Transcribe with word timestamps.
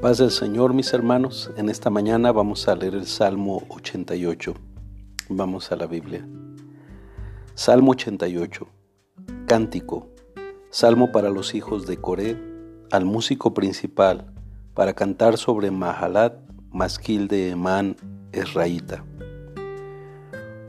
Paz 0.00 0.18
del 0.18 0.30
Señor, 0.30 0.74
mis 0.74 0.94
hermanos, 0.94 1.50
en 1.56 1.68
esta 1.68 1.90
mañana 1.90 2.30
vamos 2.30 2.68
a 2.68 2.76
leer 2.76 2.94
el 2.94 3.06
Salmo 3.06 3.64
88. 3.68 4.54
Vamos 5.28 5.72
a 5.72 5.76
la 5.76 5.88
Biblia. 5.88 6.24
Salmo 7.56 7.90
88. 7.90 8.68
Cántico. 9.46 10.06
Salmo 10.70 11.10
para 11.10 11.30
los 11.30 11.52
hijos 11.56 11.88
de 11.88 11.96
Coré, 11.96 12.40
al 12.92 13.06
músico 13.06 13.54
principal, 13.54 14.32
para 14.72 14.94
cantar 14.94 15.36
sobre 15.36 15.72
Mahalat, 15.72 16.48
masquil 16.70 17.26
de 17.26 17.50
Emán, 17.50 17.96
Esraíta. 18.30 19.04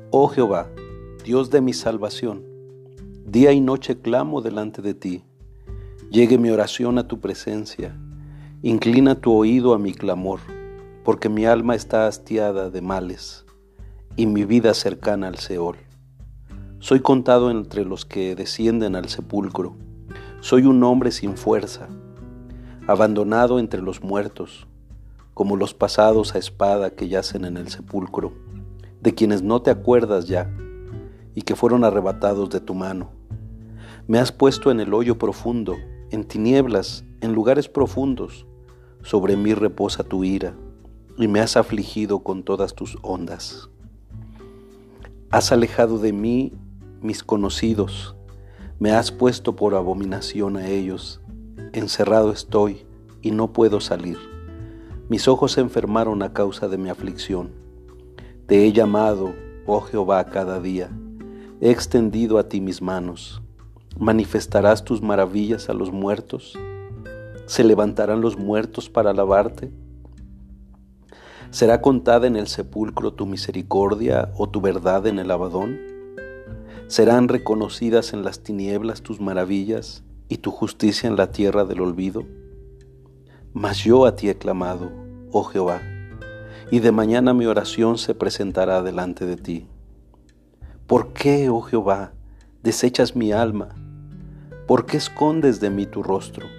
Oh 0.10 0.28
Jehová, 0.30 0.72
Dios 1.24 1.52
de 1.52 1.62
mi 1.62 1.74
salvación, 1.74 2.44
día 3.28 3.52
y 3.52 3.62
noche 3.62 4.02
clamo 4.02 4.42
delante 4.42 4.82
de 4.82 4.96
ti. 4.96 5.24
Llegue 6.10 6.40
mi 6.40 6.50
oración 6.50 6.98
a 6.98 7.08
tu 7.08 7.20
presencia 7.20 7.96
Inclina 8.62 9.16
tu 9.16 9.32
oído 9.32 9.74
a 9.74 9.80
mi 9.80 9.94
clamor, 9.94 10.42
porque 11.06 11.30
mi 11.30 11.46
alma 11.46 11.76
está 11.76 12.08
hastiada 12.08 12.70
de 12.70 12.82
males 12.82 13.46
y 14.18 14.26
mi 14.26 14.44
vida 14.44 14.74
cercana 14.74 15.30
al 15.30 15.38
Seol. 15.38 15.78
Soy 16.80 17.00
contado 17.00 17.52
entre 17.52 17.86
los 17.86 18.04
que 18.04 18.36
descienden 18.36 18.98
al 18.98 19.08
sepulcro. 19.08 19.78
Soy 20.42 20.64
un 20.64 20.84
hombre 20.84 21.14
sin 21.14 21.38
fuerza, 21.38 21.88
abandonado 22.86 23.60
entre 23.60 23.82
los 23.82 24.04
muertos, 24.04 24.68
como 25.34 25.56
los 25.56 25.74
pasados 25.74 26.36
a 26.36 26.38
espada 26.38 26.90
que 26.90 27.08
yacen 27.08 27.46
en 27.46 27.56
el 27.56 27.70
sepulcro, 27.70 28.34
de 29.00 29.16
quienes 29.16 29.42
no 29.42 29.62
te 29.62 29.72
acuerdas 29.72 30.28
ya 30.28 30.54
y 31.34 31.44
que 31.44 31.56
fueron 31.56 31.86
arrebatados 31.86 32.50
de 32.50 32.60
tu 32.60 32.74
mano. 32.74 33.10
Me 34.06 34.20
has 34.20 34.34
puesto 34.34 34.70
en 34.70 34.82
el 34.82 34.94
hoyo 34.94 35.18
profundo, 35.18 35.78
en 36.12 36.26
tinieblas, 36.26 37.06
en 37.22 37.32
lugares 37.32 37.70
profundos 37.70 38.48
sobre 39.04 39.38
mí 39.38 39.54
reposa 39.54 40.04
tu 40.04 40.24
ira, 40.24 40.54
y 41.18 41.28
me 41.28 41.40
has 41.40 41.58
afligido 41.58 42.20
con 42.20 42.44
todas 42.44 42.76
tus 42.76 42.98
ondas. 43.02 43.70
Has 45.32 45.52
alejado 45.52 46.00
de 46.00 46.14
mí 46.14 46.54
mis 47.02 47.24
conocidos, 47.24 48.16
me 48.80 48.92
has 48.92 49.12
puesto 49.12 49.56
por 49.56 49.76
abominación 49.76 50.56
a 50.56 50.68
ellos, 50.68 51.22
encerrado 51.74 52.32
estoy 52.32 52.86
y 53.22 53.32
no 53.32 53.52
puedo 53.52 53.82
salir. 53.82 54.18
Mis 55.10 55.28
ojos 55.28 55.54
se 55.54 55.62
enfermaron 55.62 56.24
a 56.24 56.34
causa 56.34 56.68
de 56.68 56.78
mi 56.78 56.90
aflicción. 56.90 57.52
Te 58.46 58.66
he 58.66 58.72
llamado, 58.72 59.34
oh 59.66 59.82
Jehová, 59.82 60.26
cada 60.26 60.60
día, 60.60 60.90
he 61.62 61.72
extendido 61.72 62.38
a 62.38 62.48
ti 62.48 62.62
mis 62.62 62.82
manos. 62.82 63.42
¿Manifestarás 63.98 64.86
tus 64.86 65.02
maravillas 65.02 65.68
a 65.70 65.74
los 65.74 65.92
muertos? 65.92 66.58
¿Se 67.50 67.64
levantarán 67.64 68.22
los 68.22 68.38
muertos 68.38 68.92
para 68.92 69.10
alabarte? 69.10 69.72
¿Será 71.50 71.82
contada 71.82 72.28
en 72.28 72.36
el 72.36 72.46
sepulcro 72.46 73.12
tu 73.14 73.26
misericordia 73.26 74.32
o 74.38 74.48
tu 74.48 74.62
verdad 74.62 75.08
en 75.08 75.18
el 75.18 75.32
abadón? 75.32 75.80
¿Serán 76.86 77.28
reconocidas 77.28 78.14
en 78.14 78.24
las 78.24 78.44
tinieblas 78.44 79.02
tus 79.02 79.20
maravillas 79.20 80.04
y 80.28 80.38
tu 80.38 80.52
justicia 80.52 81.10
en 81.10 81.16
la 81.16 81.32
tierra 81.32 81.66
del 81.66 81.82
olvido? 81.82 82.24
Mas 83.52 83.84
yo 83.84 84.06
a 84.06 84.16
ti 84.16 84.30
he 84.30 84.36
clamado, 84.38 84.92
oh 85.32 85.44
Jehová, 85.46 85.82
y 86.70 86.82
de 86.82 86.92
mañana 86.92 87.34
mi 87.34 87.48
oración 87.48 87.98
se 87.98 88.14
presentará 88.14 88.84
delante 88.84 89.26
de 89.26 89.38
ti. 89.38 89.68
¿Por 90.86 91.14
qué, 91.14 91.50
oh 91.50 91.62
Jehová, 91.62 92.14
desechas 92.62 93.16
mi 93.16 93.32
alma? 93.32 93.70
¿Por 94.68 94.86
qué 94.86 94.98
escondes 94.98 95.60
de 95.60 95.72
mí 95.72 95.88
tu 95.88 96.04
rostro? 96.04 96.59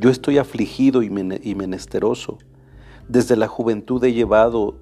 Yo 0.00 0.08
estoy 0.08 0.38
afligido 0.38 1.02
y 1.02 1.10
menesteroso. 1.10 2.38
Desde 3.06 3.36
la 3.36 3.48
juventud 3.48 4.02
he 4.02 4.14
llevado 4.14 4.78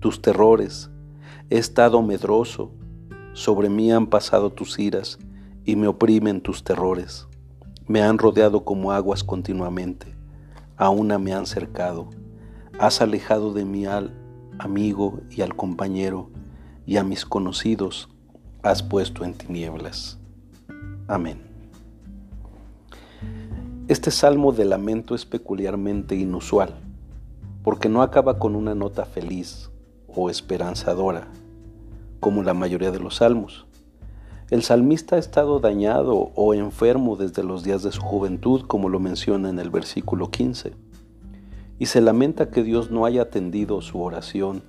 tus 0.00 0.20
terrores. 0.20 0.90
He 1.48 1.56
estado 1.56 2.02
medroso. 2.02 2.72
Sobre 3.32 3.70
mí 3.70 3.90
han 3.90 4.06
pasado 4.06 4.50
tus 4.50 4.78
iras 4.78 5.18
y 5.64 5.76
me 5.76 5.88
oprimen 5.88 6.42
tus 6.42 6.62
terrores. 6.62 7.26
Me 7.88 8.02
han 8.02 8.18
rodeado 8.18 8.66
como 8.66 8.92
aguas 8.92 9.24
continuamente. 9.24 10.14
A 10.76 10.90
una 10.90 11.18
me 11.18 11.32
han 11.32 11.46
cercado. 11.46 12.10
Has 12.78 13.00
alejado 13.00 13.54
de 13.54 13.64
mí 13.64 13.86
al 13.86 14.12
amigo 14.58 15.20
y 15.30 15.40
al 15.40 15.56
compañero 15.56 16.28
y 16.84 16.98
a 16.98 17.02
mis 17.02 17.24
conocidos 17.24 18.10
has 18.62 18.82
puesto 18.82 19.24
en 19.24 19.32
tinieblas. 19.32 20.18
Amén. 21.08 21.51
Este 23.92 24.10
salmo 24.10 24.52
de 24.52 24.64
lamento 24.64 25.14
es 25.14 25.26
peculiarmente 25.26 26.16
inusual, 26.16 26.70
porque 27.62 27.90
no 27.90 28.00
acaba 28.00 28.38
con 28.38 28.56
una 28.56 28.74
nota 28.74 29.04
feliz 29.04 29.70
o 30.08 30.30
esperanzadora, 30.30 31.28
como 32.18 32.42
la 32.42 32.54
mayoría 32.54 32.90
de 32.90 33.00
los 33.00 33.16
salmos. 33.16 33.66
El 34.48 34.62
salmista 34.62 35.16
ha 35.16 35.18
estado 35.18 35.60
dañado 35.60 36.30
o 36.34 36.54
enfermo 36.54 37.16
desde 37.16 37.44
los 37.44 37.64
días 37.64 37.82
de 37.82 37.92
su 37.92 38.00
juventud, 38.00 38.62
como 38.62 38.88
lo 38.88 38.98
menciona 38.98 39.50
en 39.50 39.58
el 39.58 39.68
versículo 39.68 40.30
15, 40.30 40.72
y 41.78 41.84
se 41.84 42.00
lamenta 42.00 42.48
que 42.48 42.62
Dios 42.62 42.90
no 42.90 43.04
haya 43.04 43.20
atendido 43.20 43.82
su 43.82 44.00
oración 44.00 44.62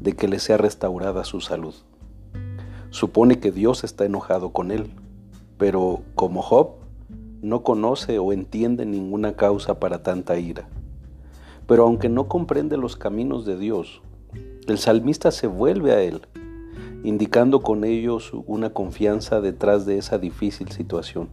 de 0.00 0.14
que 0.14 0.28
le 0.28 0.38
sea 0.38 0.56
restaurada 0.56 1.24
su 1.24 1.42
salud. 1.42 1.74
Supone 2.88 3.38
que 3.38 3.52
Dios 3.52 3.84
está 3.84 4.06
enojado 4.06 4.54
con 4.54 4.70
él, 4.70 4.94
pero 5.58 6.00
como 6.14 6.40
Job, 6.40 6.81
no 7.42 7.62
conoce 7.62 8.18
o 8.18 8.32
entiende 8.32 8.86
ninguna 8.86 9.34
causa 9.34 9.78
para 9.78 10.02
tanta 10.02 10.38
ira. 10.38 10.68
Pero 11.66 11.84
aunque 11.84 12.08
no 12.08 12.28
comprende 12.28 12.76
los 12.76 12.96
caminos 12.96 13.44
de 13.44 13.58
Dios, 13.58 14.00
el 14.68 14.78
salmista 14.78 15.30
se 15.32 15.48
vuelve 15.48 15.92
a 15.92 16.02
Él, 16.02 16.22
indicando 17.02 17.60
con 17.60 17.84
ellos 17.84 18.32
una 18.46 18.70
confianza 18.70 19.40
detrás 19.40 19.86
de 19.86 19.98
esa 19.98 20.18
difícil 20.18 20.70
situación. 20.70 21.28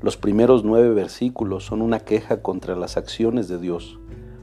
Los 0.00 0.16
primeros 0.16 0.62
nueve 0.62 0.90
versículos 0.90 1.64
son 1.64 1.82
una 1.82 1.98
queja 1.98 2.40
contra 2.40 2.76
las 2.76 2.96
acciones 2.96 3.48
de 3.48 3.58
Dios. 3.58 3.98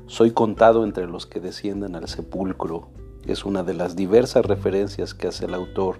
Soy 0.07 0.31
contado 0.31 0.83
entre 0.83 1.07
los 1.07 1.25
que 1.25 1.39
descienden 1.39 1.95
al 1.95 2.09
sepulcro. 2.09 2.89
Es 3.25 3.45
una 3.45 3.63
de 3.63 3.73
las 3.73 3.95
diversas 3.95 4.45
referencias 4.45 5.13
que 5.13 5.27
hace 5.27 5.45
el 5.45 5.53
autor 5.53 5.99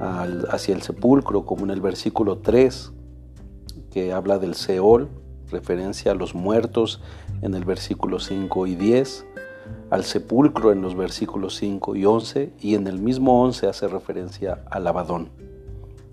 hacia 0.00 0.76
el 0.76 0.82
sepulcro, 0.82 1.44
como 1.44 1.64
en 1.64 1.70
el 1.72 1.80
versículo 1.80 2.38
3, 2.38 2.92
que 3.90 4.12
habla 4.12 4.38
del 4.38 4.54
Seol, 4.54 5.08
referencia 5.50 6.12
a 6.12 6.14
los 6.14 6.34
muertos 6.34 7.00
en 7.42 7.54
el 7.54 7.64
versículo 7.64 8.20
5 8.20 8.66
y 8.66 8.74
10, 8.74 9.26
al 9.90 10.04
sepulcro 10.04 10.72
en 10.72 10.82
los 10.82 10.96
versículos 10.96 11.56
5 11.56 11.96
y 11.96 12.04
11, 12.04 12.52
y 12.60 12.74
en 12.74 12.86
el 12.86 13.00
mismo 13.00 13.42
11 13.42 13.66
hace 13.66 13.88
referencia 13.88 14.64
al 14.70 14.86
Abadón. 14.86 15.30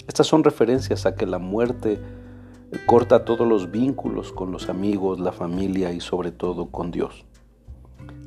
Estas 0.08 0.28
son 0.28 0.44
referencias 0.44 1.06
a 1.06 1.16
que 1.16 1.26
la 1.26 1.40
muerte 1.40 2.00
corta 2.86 3.26
todos 3.26 3.48
los 3.48 3.72
vínculos 3.72 4.32
con 4.32 4.52
los 4.52 4.70
amigos, 4.70 5.20
la 5.20 5.32
familia 5.32 5.92
y 5.92 6.00
sobre 6.00 6.32
todo 6.32 6.68
con 6.68 6.92
Dios. 6.92 7.26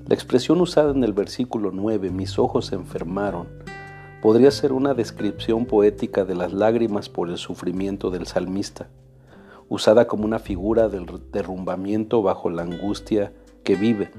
La 0.07 0.15
expresión 0.15 0.61
usada 0.61 0.91
en 0.91 1.05
el 1.05 1.13
versículo 1.13 1.71
9, 1.71 2.11
mis 2.11 2.39
ojos 2.39 2.67
se 2.67 2.75
enfermaron, 2.75 3.47
podría 4.23 4.51
ser 4.51 4.73
una 4.73 4.95
descripción 4.95 5.67
poética 5.67 6.25
de 6.25 6.35
las 6.35 6.53
lágrimas 6.53 7.09
por 7.09 7.29
el 7.29 7.37
sufrimiento 7.37 8.11
del 8.11 8.27
salmista 8.27 8.89
usada 9.69 10.07
como 10.07 10.25
una 10.25 10.39
figura 10.39 10.89
del 10.89 11.07
derrumbamiento 11.33 12.23
bajo 12.23 12.51
la 12.51 12.63
angustia 12.63 13.33
que 13.65 13.77
vive. 13.77 14.11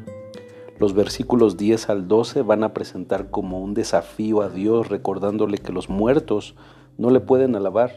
Los 0.77 0.93
versículos 0.93 1.57
10 1.57 1.89
al 1.89 2.07
12 2.07 2.41
van 2.43 2.63
a 2.63 2.73
presentar 2.73 3.31
como 3.31 3.59
un 3.59 3.73
desafío 3.73 4.41
a 4.41 4.49
Dios 4.49 4.89
recordándole 4.89 5.57
que 5.57 5.73
los 5.73 5.89
muertos 5.89 6.55
no 6.97 7.09
le 7.09 7.19
pueden 7.19 7.55
alabar 7.55 7.95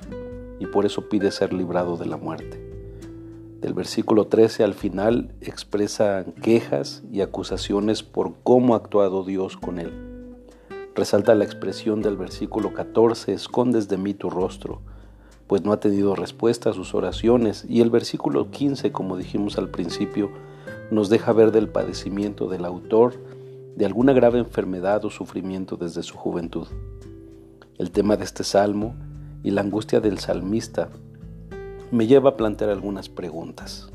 y 0.59 0.67
por 0.67 0.87
eso 0.87 1.09
pide 1.09 1.31
ser 1.31 1.53
librado 1.53 1.97
de 1.97 2.07
la 2.07 2.17
muerte. 2.17 2.61
Del 3.61 3.75
versículo 3.75 4.27
13 4.27 4.65
al 4.65 4.75
final 4.75 5.33
expresan 5.41 6.33
quejas 6.33 7.05
y 7.13 7.21
acusaciones 7.21 8.03
por 8.03 8.35
cómo 8.43 8.75
ha 8.75 8.79
actuado 8.79 9.25
Dios 9.25 9.57
con 9.57 9.79
él. 9.79 9.93
Resalta 10.97 11.35
la 11.35 11.45
expresión 11.45 12.03
del 12.03 12.17
versículo 12.17 12.75
14, 12.75 13.33
escondes 13.33 13.89
de 13.89 13.99
mí 13.99 14.15
tu 14.15 14.29
rostro 14.29 14.83
pues 15.53 15.65
no 15.65 15.73
ha 15.75 15.81
tenido 15.81 16.15
respuesta 16.15 16.71
a 16.71 16.73
sus 16.73 16.95
oraciones. 16.95 17.67
Y 17.69 17.83
el 17.83 17.91
versículo 17.91 18.51
15, 18.51 18.91
como 18.91 19.19
dijimos 19.19 19.59
al 19.59 19.69
principio, 19.69 20.31
nos 20.91 21.11
deja 21.11 21.31
ver 21.35 21.53
del 21.53 21.69
padecimiento 21.69 22.49
del 22.49 22.65
autor 22.65 23.23
de 23.77 23.85
alguna 23.85 24.15
grave 24.15 24.39
enfermedad 24.39 25.05
o 25.05 25.11
sufrimiento 25.11 25.77
desde 25.77 26.03
su 26.03 26.17
juventud. 26.17 26.69
El 27.77 27.91
tema 27.91 28.17
de 28.17 28.25
este 28.25 28.45
salmo 28.45 28.95
y 29.43 29.51
la 29.51 29.61
angustia 29.61 30.01
del 30.01 30.19
salmista 30.21 30.89
me 31.91 32.07
lleva 32.07 32.31
a 32.31 32.37
plantear 32.39 32.71
algunas 32.71 33.11
preguntas. 33.11 33.93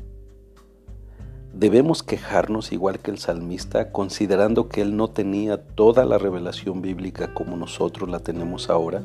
¿Debemos 1.52 2.04
quejarnos 2.04 2.70
igual 2.70 3.00
que 3.00 3.10
el 3.10 3.18
salmista 3.18 3.90
considerando 3.90 4.68
que 4.68 4.80
él 4.80 4.96
no 4.96 5.08
tenía 5.08 5.60
toda 5.60 6.04
la 6.04 6.18
revelación 6.18 6.82
bíblica 6.82 7.34
como 7.34 7.56
nosotros 7.56 8.08
la 8.08 8.20
tenemos 8.20 8.70
ahora? 8.70 9.02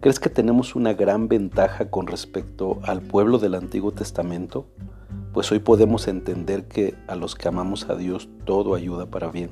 ¿Crees 0.00 0.18
que 0.18 0.30
tenemos 0.30 0.74
una 0.74 0.94
gran 0.94 1.28
ventaja 1.28 1.90
con 1.90 2.06
respecto 2.06 2.80
al 2.84 3.02
pueblo 3.02 3.38
del 3.38 3.54
Antiguo 3.54 3.92
Testamento? 3.92 4.66
pues 5.32 5.52
hoy 5.52 5.60
podemos 5.60 6.08
entender 6.08 6.66
que 6.66 6.94
a 7.06 7.14
los 7.14 7.34
que 7.34 7.48
amamos 7.48 7.88
a 7.88 7.94
Dios 7.94 8.28
todo 8.44 8.74
ayuda 8.74 9.06
para 9.06 9.30
bien. 9.30 9.50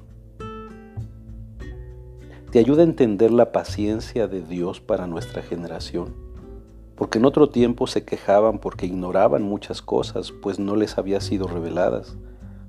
Te 2.50 2.58
ayuda 2.58 2.82
a 2.82 2.86
entender 2.86 3.30
la 3.30 3.52
paciencia 3.52 4.26
de 4.26 4.42
Dios 4.42 4.80
para 4.80 5.06
nuestra 5.06 5.42
generación, 5.42 6.14
porque 6.96 7.18
en 7.18 7.26
otro 7.26 7.50
tiempo 7.50 7.86
se 7.86 8.04
quejaban 8.04 8.58
porque 8.58 8.86
ignoraban 8.86 9.42
muchas 9.42 9.82
cosas, 9.82 10.32
pues 10.32 10.58
no 10.58 10.74
les 10.74 10.98
había 10.98 11.20
sido 11.20 11.46
reveladas, 11.46 12.16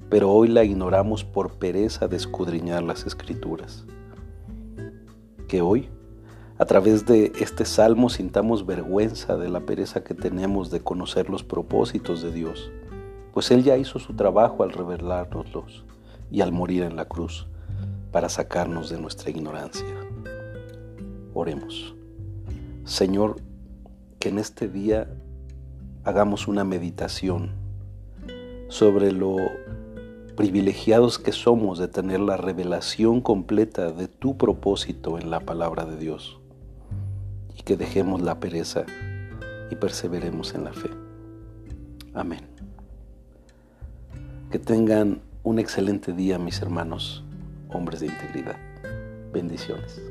pero 0.10 0.32
hoy 0.32 0.50
la 0.50 0.64
ignoramos 0.64 1.24
por 1.24 1.58
pereza 1.58 2.08
de 2.08 2.18
escudriñar 2.18 2.84
las 2.84 3.06
escrituras. 3.06 3.86
Que 5.48 5.62
hoy 5.62 5.90
a 6.60 6.66
través 6.66 7.06
de 7.06 7.32
este 7.40 7.64
salmo 7.64 8.10
sintamos 8.10 8.66
vergüenza 8.66 9.38
de 9.38 9.48
la 9.48 9.62
pereza 9.62 10.04
que 10.04 10.14
tenemos 10.14 10.70
de 10.70 10.82
conocer 10.82 11.30
los 11.30 11.42
propósitos 11.42 12.22
de 12.22 12.34
Dios, 12.34 12.70
pues 13.34 13.50
Él 13.52 13.64
ya 13.64 13.78
hizo 13.78 13.98
su 13.98 14.14
trabajo 14.14 14.64
al 14.64 14.74
revelárnoslos 14.74 15.86
y 16.30 16.42
al 16.42 16.52
morir 16.52 16.84
en 16.84 16.98
la 16.98 17.06
cruz 17.06 17.48
para 18.12 18.28
sacarnos 18.28 18.90
de 18.90 19.00
nuestra 19.00 19.30
ignorancia. 19.30 19.88
Oremos. 21.34 21.96
Señor, 22.84 23.38
que 24.20 24.28
en 24.28 24.38
este 24.38 24.68
día 24.68 25.08
hagamos 26.04 26.50
una 26.50 26.66
meditación 26.66 27.52
sobre 28.68 29.14
lo 29.14 29.38
privilegiados 30.36 31.20
que 31.20 31.32
somos 31.32 31.80
de 31.80 31.88
tener 31.88 32.20
la 32.20 32.36
revelación 32.36 33.22
completa 33.22 33.94
de 33.94 34.10
tu 34.10 34.38
propósito 34.38 35.18
en 35.18 35.30
la 35.30 35.40
palabra 35.40 35.86
de 35.86 35.96
Dios 35.96 36.40
y 37.60 37.64
que 37.64 37.76
dejemos 37.76 38.22
la 38.22 38.40
pereza 38.40 38.86
y 39.70 39.76
perseveremos 39.76 40.54
en 40.54 40.64
la 40.64 40.74
fe. 40.74 40.90
Amén. 42.14 42.48
Que 44.50 44.60
tengan 44.60 45.22
un 45.44 45.60
excelente 45.60 46.14
día 46.14 46.40
mis 46.40 46.62
hermanos, 46.62 47.24
hombres 47.70 48.00
de 48.00 48.08
integridad. 48.08 48.58
Bendiciones. 49.34 50.02